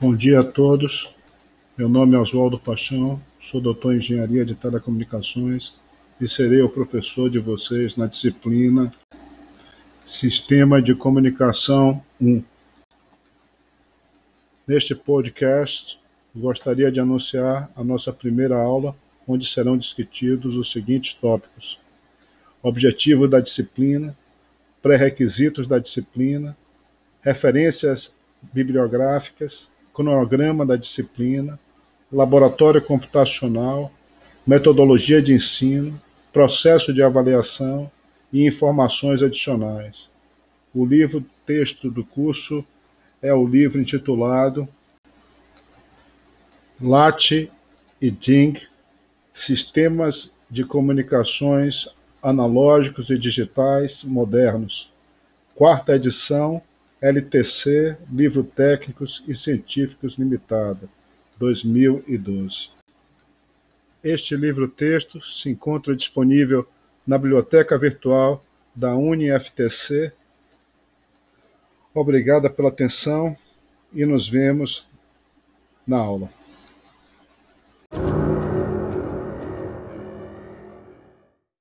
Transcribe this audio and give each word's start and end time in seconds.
Bom 0.00 0.14
dia 0.14 0.38
a 0.38 0.44
todos. 0.44 1.12
Meu 1.76 1.88
nome 1.88 2.14
é 2.14 2.18
Oswaldo 2.20 2.56
Paixão, 2.56 3.20
sou 3.40 3.60
doutor 3.60 3.94
em 3.94 3.96
Engenharia 3.96 4.44
de 4.44 4.54
Telecomunicações 4.54 5.74
e 6.20 6.28
serei 6.28 6.62
o 6.62 6.68
professor 6.68 7.28
de 7.28 7.40
vocês 7.40 7.96
na 7.96 8.06
disciplina 8.06 8.92
Sistema 10.04 10.80
de 10.80 10.94
Comunicação 10.94 12.00
1. 12.20 12.44
Neste 14.68 14.94
podcast, 14.94 15.98
gostaria 16.32 16.92
de 16.92 17.00
anunciar 17.00 17.68
a 17.74 17.82
nossa 17.82 18.12
primeira 18.12 18.56
aula, 18.56 18.94
onde 19.26 19.48
serão 19.48 19.76
discutidos 19.76 20.54
os 20.54 20.70
seguintes 20.70 21.12
tópicos: 21.14 21.80
objetivo 22.62 23.26
da 23.26 23.40
disciplina, 23.40 24.16
pré-requisitos 24.80 25.66
da 25.66 25.80
disciplina, 25.80 26.56
referências 27.20 28.16
bibliográficas, 28.52 29.76
cronograma 29.98 30.64
da 30.64 30.76
disciplina, 30.76 31.58
laboratório 32.12 32.80
computacional, 32.80 33.92
metodologia 34.46 35.20
de 35.20 35.34
ensino, 35.34 36.00
processo 36.32 36.94
de 36.94 37.02
avaliação 37.02 37.90
e 38.32 38.46
informações 38.46 39.24
adicionais. 39.24 40.08
O 40.72 40.86
livro 40.86 41.24
texto 41.44 41.90
do 41.90 42.04
curso 42.04 42.64
é 43.20 43.34
o 43.34 43.44
livro 43.44 43.80
intitulado 43.80 44.68
LAT 46.80 47.50
e 48.00 48.08
DING 48.08 48.68
Sistemas 49.32 50.36
de 50.48 50.64
Comunicações 50.64 51.88
Analógicos 52.22 53.10
e 53.10 53.18
Digitais 53.18 54.04
Modernos, 54.04 54.92
quarta 55.56 55.96
edição, 55.96 56.62
LTC, 57.00 57.96
Livro 58.12 58.42
Técnicos 58.42 59.22
e 59.28 59.34
Científicos 59.34 60.14
Limitada, 60.14 60.88
2012. 61.38 62.70
Este 64.02 64.34
livro-texto 64.34 65.20
se 65.20 65.48
encontra 65.48 65.94
disponível 65.94 66.66
na 67.06 67.16
biblioteca 67.16 67.78
virtual 67.78 68.44
da 68.74 68.96
UniFTC. 68.96 70.12
Obrigada 71.94 72.50
pela 72.50 72.68
atenção 72.68 73.36
e 73.92 74.04
nos 74.04 74.28
vemos 74.28 74.88
na 75.86 75.98
aula. 75.98 76.37